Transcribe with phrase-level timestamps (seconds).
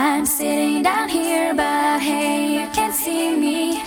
[0.00, 3.82] I'm sitting down here, but hey, you can't see me.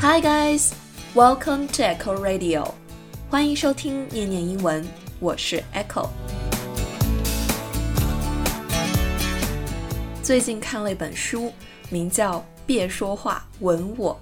[0.00, 0.74] Hi guys,
[1.14, 2.72] welcome to Echo Radio.
[3.28, 4.82] 欢迎收听念念英文，
[5.20, 6.08] 我是 Echo。
[10.22, 11.52] 最近看了一本书，
[11.90, 14.18] 名叫《别说话，吻我》，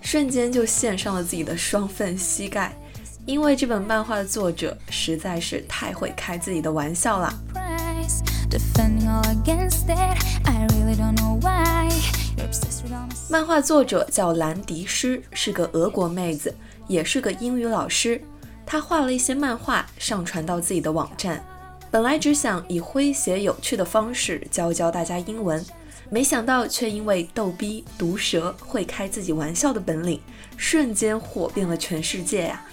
[0.00, 2.76] 瞬间就献上了自己的双份膝盖。
[3.26, 7.34] 因为这本漫画的作者实在是太会开自己的玩笑了。
[13.28, 16.54] 漫画作者叫兰迪诗，是个俄国妹子，
[16.86, 18.22] 也是个英语老师。
[18.64, 21.44] 她画了一些漫画，上传到自己的网站。
[21.90, 25.64] 本来只想以诙谐有趣的方式教教大家英文，
[26.10, 30.20] 没想到却因为逗逼、毒舌、会开自己玩笑的本领，
[30.56, 32.64] 瞬间火遍了全世界呀！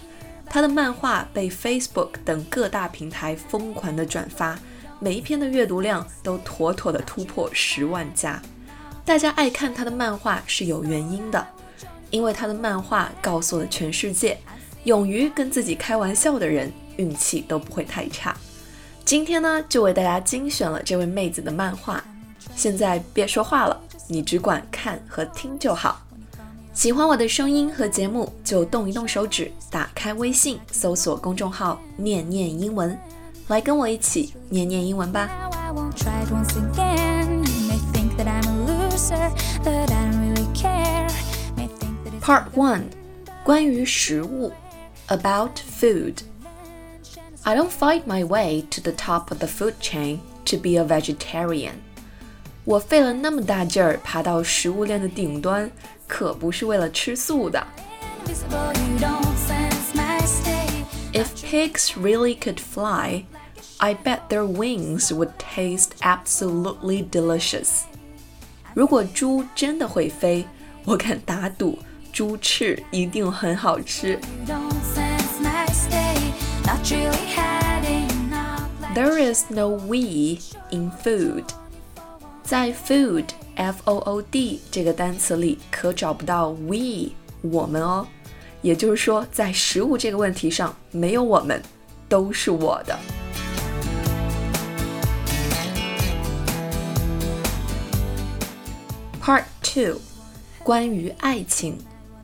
[0.53, 4.55] 他的漫画被 Facebook 等各大平台疯狂的转发，
[4.99, 8.39] 每一篇的阅读量都妥妥的突破十万加。
[9.03, 11.43] 大家爱看他的漫画是有原因的，
[12.11, 14.37] 因为他的漫画告诉了全世界，
[14.83, 18.37] 勇于跟自己开玩笑的人运气都不会太差。
[19.03, 22.03] 今天呢，就为大家精选了这位妹子的漫画。
[22.55, 26.02] 现在别说话了，你只管看和听就好。
[26.73, 32.97] 喜欢我的声音和节目，就动一动手指，打开微信，搜索公众号“念念英文”，
[33.47, 35.29] 来跟我一起念念英文吧。
[42.19, 42.85] Part One，
[43.43, 44.51] 关于食物
[45.09, 46.15] ，About food。
[47.43, 51.73] I don't fight my way to the top of the food chain to be a vegetarian。
[52.65, 55.69] 我费了那么大劲儿爬到食物链的顶端。
[56.12, 57.66] 可不是为了吃素的。
[61.12, 63.24] If pigs really could fly,
[63.78, 67.82] I bet their wings would taste absolutely delicious.
[68.74, 70.46] 如果猪真的会飞，
[70.84, 71.78] 我敢打赌
[72.12, 74.18] 猪翅一定很好吃。
[78.94, 80.38] There is no we
[80.70, 81.44] in food.
[82.42, 83.26] 在 food
[83.56, 87.10] f o o d 这个单词里可找不到 we
[87.42, 88.06] 我们哦，
[88.62, 91.62] 也就是说，在食物这个问题上，没有我们，
[92.08, 92.98] 都是我的。
[99.22, 100.00] Part two，
[100.62, 101.78] 关于爱情，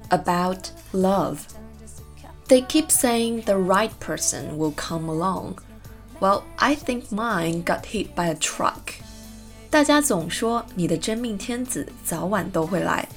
[0.09, 5.57] about love。They keep saying the right person will come along.
[6.21, 8.95] Well, I think mine got hit by a truck.
[9.71, 13.09] 大家总说你的真命天子早晚都会来，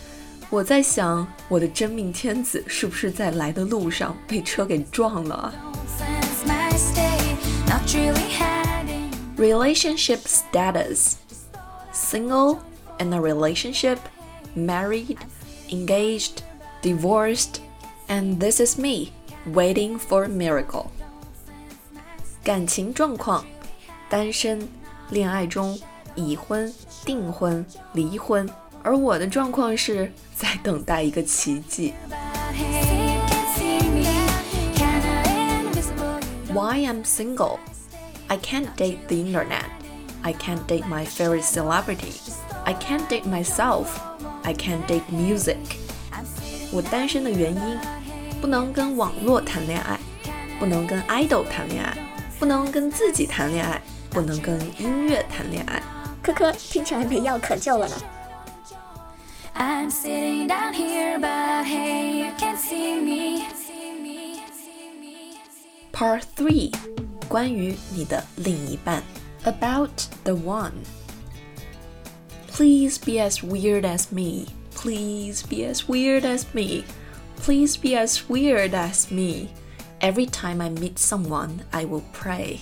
[0.50, 5.54] 我在想我的真命天子是不是在来的路上被车给撞了？
[9.38, 11.14] Relationship status:
[11.94, 12.58] single,
[12.98, 13.98] in a relationship,
[14.56, 15.18] married,
[15.70, 16.42] engaged,
[16.82, 17.60] divorced,
[18.08, 19.12] and this is me
[19.54, 20.88] waiting for a miracle.
[22.44, 23.46] 感情状况：
[24.10, 24.68] 单身，
[25.12, 25.80] 恋爱中。
[26.15, 26.73] 已婚、
[27.05, 28.49] 订婚、离婚，
[28.83, 31.95] 而我的状况是在等待一个奇迹。
[36.53, 37.59] Why I'm single?
[38.29, 39.65] I can't date the internet.
[40.23, 42.21] I can't date my favorite celebrity.
[42.65, 43.87] I can't date myself.
[44.43, 45.57] I can't date music.
[46.71, 47.79] 我单身的原因，
[48.41, 49.99] 不能跟网络谈恋爱，
[50.59, 51.97] 不能跟 idol 谈恋爱，
[52.39, 53.81] 不能跟自己谈恋爱，
[54.11, 55.83] 不能跟音乐谈恋爱。
[56.22, 57.96] 科科听起来没药可救了呢。
[59.56, 63.46] I'm sitting down here, but hey, you can see me.
[65.92, 66.72] Part three，
[67.28, 69.02] 关于你的另一半，
[69.44, 69.90] About
[70.24, 70.74] the one.
[72.52, 74.48] Please be as weird as me.
[74.76, 76.84] Please be as weird as me.
[77.44, 79.48] Please be as weird as me.
[80.02, 82.60] Every time I meet someone, I will pray.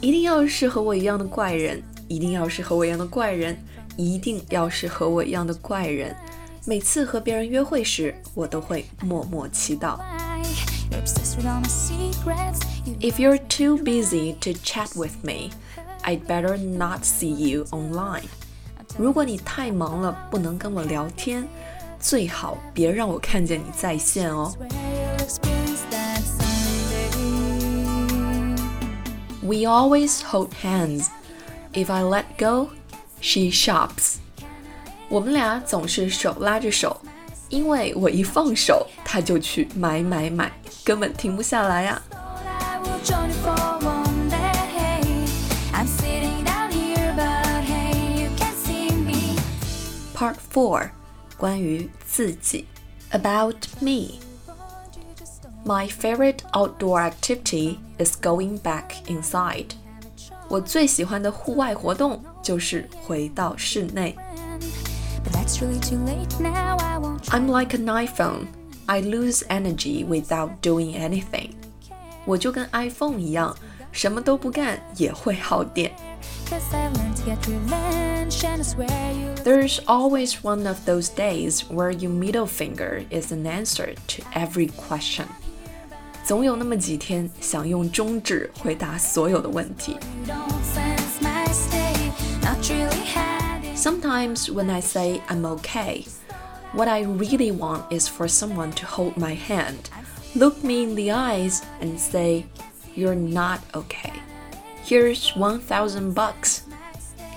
[0.00, 1.84] 一定要是和我一样的怪人。
[2.08, 3.56] 一定要是和我一样的怪人，
[3.96, 6.14] 一定要是和我一样的怪人。
[6.66, 9.98] 每次和别人约会时，我都会默默祈祷。
[13.00, 15.50] If you're too busy to chat with me,
[16.02, 18.24] I'd better not see you online.
[18.96, 21.46] 如果你太忙了，不能跟我聊天，
[21.98, 24.54] 最好别让我看见你在线哦。
[29.42, 31.08] We always hold hands.
[31.71, 32.69] if I let go,
[33.21, 34.15] she shops。
[35.07, 36.99] 我们俩总是手拉着手，
[37.49, 40.51] 因为我一放手，她就去买买买，
[40.83, 42.19] 根本停不下来呀、啊。
[50.15, 50.89] Part Four，
[51.37, 52.67] 关于自己
[53.11, 54.19] ，About me。
[55.65, 59.75] My favorite outdoor activity is going back inside.
[60.48, 64.16] 我最喜欢的户外活动就是回到室内。
[67.30, 68.46] I'm like an iPhone.
[68.86, 71.50] I lose energy without doing anything.
[72.26, 73.56] 我就跟 iPhone 一样，
[73.92, 75.92] 什么都不干也会耗电。
[79.44, 85.26] There's always one of those days where your middle finger is an answer to every question.
[86.24, 89.96] 总有那么几天想用中指回答所有的问题。
[93.76, 96.06] Sometimes when I say I'm okay,
[96.72, 99.90] what I really want is for someone to hold my hand,
[100.34, 102.44] look me in the eyes, and say,
[102.96, 104.12] You're not okay.
[104.86, 106.60] Here's one thousand bucks.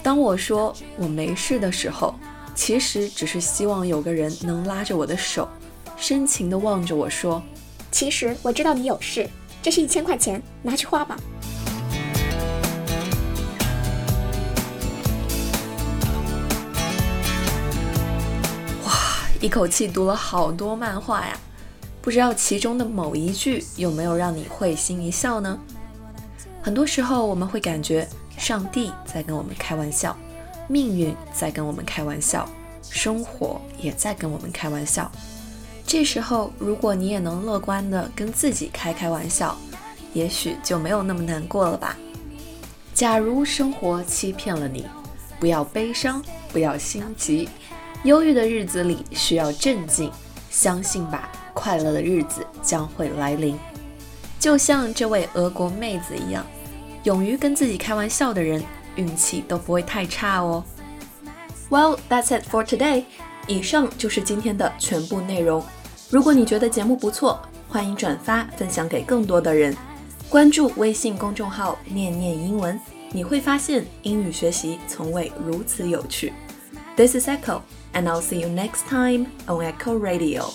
[0.04, 2.16] 当我说我没事的时候，
[2.56, 5.50] 其实只是希望有个人能拉着我的手，
[5.98, 7.42] 深情地望着我说：“
[7.93, 9.29] 其实我知道你有事，
[9.63, 11.17] 这是一千块钱，拿去花吧。”
[18.85, 18.93] 哇，
[19.41, 21.39] 一口气读了好多漫画呀！
[22.01, 25.57] 不知道其中的某一句有没有让你会心一笑呢？
[26.63, 28.09] 很多时候我们会感觉。
[28.39, 30.17] 上帝在跟我们开玩笑，
[30.67, 32.49] 命运在跟我们开玩笑，
[32.91, 35.13] 生活也在跟我们开玩笑。
[35.87, 39.57] 这时候，如果你也能乐观的跟自己开开玩笑，
[40.15, 41.97] 也许就没有那么难过了吧。
[42.95, 44.87] 假如生活欺骗了你，
[45.39, 47.49] 不要悲伤，不要心急。
[48.05, 50.11] 忧郁的日子里需要镇静，
[50.51, 53.59] 相信吧，快乐的日子将会来临。
[54.39, 56.45] 就像这位俄国妹子一样。
[57.05, 58.63] 勇于跟自己开玩笑的人，
[58.95, 60.65] 运气都不会太差哦。
[61.69, 63.05] Well, that's it for today.
[63.47, 65.63] 以上就是今天的全部内容。
[66.11, 69.77] 如果你觉得节目不错，欢迎转发分享给更多的人。
[70.29, 72.79] 关注微信公众号“念念英文”，
[73.13, 76.33] 你会发现英语学习从未如此有趣。
[76.97, 77.61] This is Echo,
[77.93, 80.51] and I'll see you next time on Echo Radio.